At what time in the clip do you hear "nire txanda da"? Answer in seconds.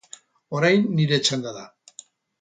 0.95-1.69